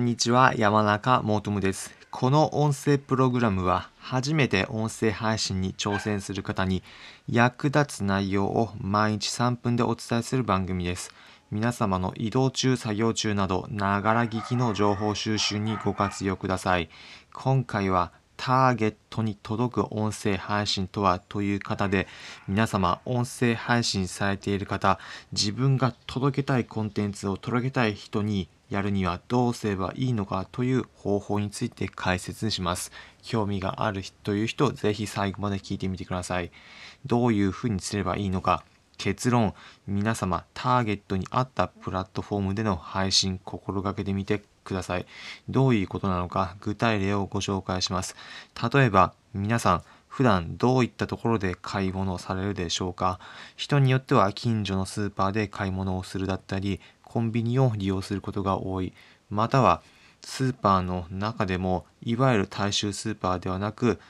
[0.00, 1.94] こんにちは、山中もとです。
[2.10, 6.82] この音声プログラムは、初めて音声配信に挑戦する方に
[7.28, 11.12] 役立つ内容を毎日3分でお伝えする番組です。
[11.50, 16.88] 皆様の移動中、作業中など、ながら聞きの情報収集にご活用ください。
[17.34, 18.10] 今回は、
[18.42, 22.08] ターゲットに届く音声配信とはという方で
[22.48, 24.98] 皆様音声配信されている方
[25.32, 32.92] 自分が届けたいコンテンツを届けたい人にやるにはどうすればいいのかという方法について解説します。
[33.22, 36.50] 興味があるという人ぜひ最後まで聞いてみてください。
[37.04, 38.64] どういうふうにすればいいのか
[38.96, 39.52] 結論
[39.86, 45.06] 皆様ターゲットに合ったプラットフォームでの配信心がけてみてください。
[45.48, 48.16] どういうことなのか具体例をご紹介します。
[48.72, 53.20] 例えば皆さん普段どういったところで買い物をされるでしょうか。
[53.56, 58.92] 人によっては近所のスーパーで買い物をするだったりコンビニを利用することが多い。
[59.28, 59.82] または
[60.22, 64.00] スーパーの中でもいわゆる大衆スーパーではなく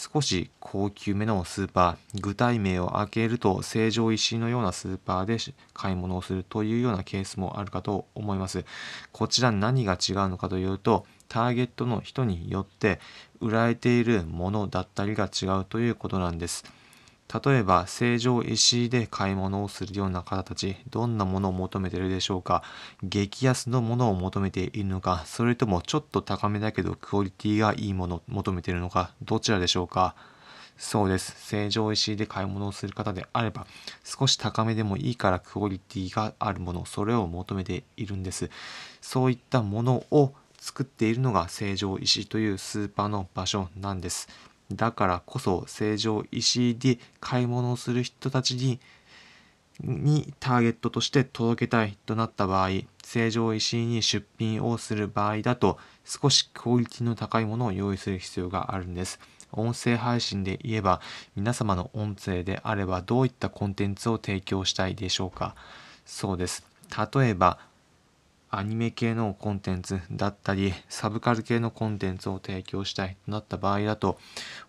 [0.00, 5.36] 少し高級めのスーパー具体名を開けると成城石井のようなスーパーで
[5.74, 8.64] 買い物をするというようなケースもあるかと思います。
[9.12, 12.98] こちら何が違うのかというとターゲットの人によって
[13.40, 16.64] 売られているものだったりが違うということなんです。
[17.32, 22.64] 例えば成城石井で買い物をするような方たちどんなものを求めているでしょうか？
[23.02, 25.22] 激安のものを求めているのか？
[25.26, 29.12] それともちょっと高めだけどクオリティがいいものを求めているのか？
[29.22, 30.16] どちらでしょうか？
[30.76, 31.36] そうです。
[31.46, 33.66] 成城石井で買い物をする方であれば
[34.02, 38.50] 少し高めでもいいからクオリティがあるものそれを求めているんです。
[39.00, 44.28] そういったものを作っているのが成城石井というスーパーの場所なんです。
[44.72, 48.80] だからこそ成城石井で買い物をする人たちに
[49.82, 52.68] にターゲットとして届けたいとなった場合
[53.02, 59.18] 成城石井に出品をする場合だと少しクオリティの高いものを用意する必要があるんです。
[59.52, 61.00] 音声配信で言えば
[61.34, 65.56] 皆様の音声であればどういったコンテンツを提供したいでしょうか。
[66.06, 66.64] そうです。
[67.14, 67.58] 例えば
[68.50, 74.18] アニメ系のコンテンツだったりサブカル系のコンテンツを提供したいとなった場合だと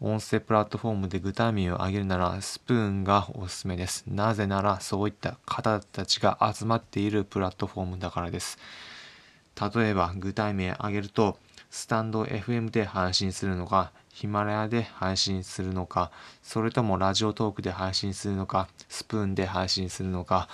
[0.00, 4.04] 音声プラットフォームで具体名を挙げるならスプーンがおすすめです。
[4.08, 8.58] なぜならそういった方たちが集まっているプラットフォームだからです。
[9.74, 11.38] 例えば具体名挙げると
[11.70, 16.10] スタンド FM で配信するのかヒマラヤで配信するのか
[16.42, 20.48] それともラジオトークで配信するのかスプーンで配信するのか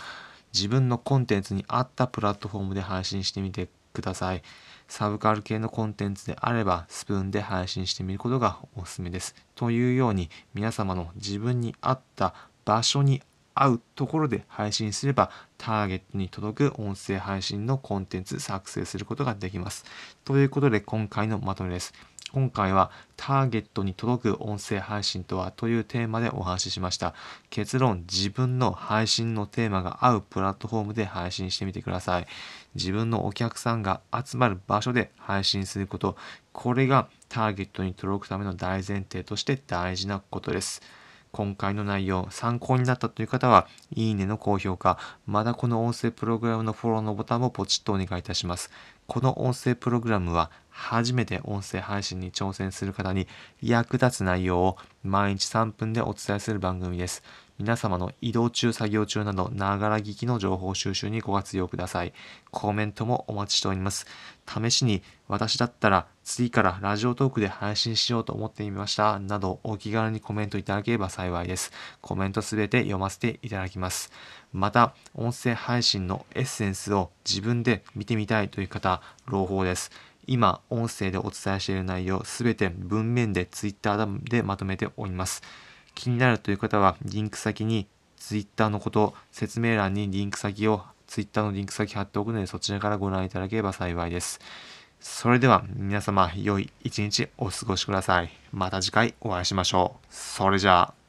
[0.54, 4.42] 自分のコンテンツに合ったプラットフォームで配信してみてください。
[4.86, 9.34] サブカル系のコンテンツであればスプーンで配信してみることがおすすめです。
[9.54, 12.34] というように皆様の自分に合った
[12.64, 13.22] 場所に
[13.54, 19.84] 合うところで配信すればターゲットに届く音声配信のコンテンツ作成することができます。
[20.24, 21.94] ということで今回のまとめです。
[22.34, 27.14] 今回はターゲットに届く音声配信とはというテーマでお話ししました。
[27.48, 32.26] 結論自分の配信のテーマが合うプラットフォームで配信してみてください。
[32.74, 36.16] 自分のお客さんが集まる場所で配信すること。
[36.52, 40.82] これがターゲットに届くための大前提として大事なことです。
[41.30, 48.70] 今回の内容参考になったという方はいいねの高評価まだこの音声プログラムのフォローのボタンもポチッとお願いいたします。
[49.06, 53.28] この音声プログラムは初めて音声配信に挑戦する方に
[53.62, 57.22] 役立つ内容を毎日3分でお伝えする番組です。
[57.56, 62.12] 皆様の移動中作業中などながら聞きの情報収集にご活用ください。
[62.50, 64.06] コメントもお待ちしております。
[64.48, 69.20] 試しに私だったら次からラジオトークで配信しようと思ってみました。
[69.20, 71.70] などお気軽にコメントいただければ幸いです。
[72.00, 74.10] コメントすべて読ませていただきます。
[74.54, 79.90] また音声配信のエッセンスを自分で見てみたいという方朗報です。
[80.28, 85.42] 今音声でお伝えしている内容すべて文面で Twitter でまとめております。
[85.96, 94.38] 気になるという方はリンク先に Twitter のこと説明欄にリンク先を Twitter のリンク先貼っておくのでそちらからご覧いただければ幸いです。
[95.00, 98.30] それでは皆様良い一日お過ごしください。
[98.52, 100.06] また次回お会いしましょう。
[100.10, 101.03] それじゃあ。